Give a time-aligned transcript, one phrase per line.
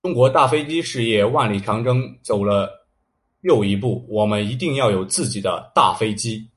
[0.00, 2.86] 中国大飞机事业万里长征走了
[3.42, 6.48] 又一步，我们一定要有自己的大飞机。